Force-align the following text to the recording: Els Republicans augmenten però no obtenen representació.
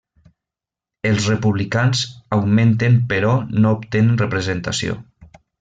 Els 1.09 1.27
Republicans 1.31 2.01
augmenten 2.39 2.99
però 3.15 3.37
no 3.59 3.77
obtenen 3.81 4.21
representació. 4.27 4.99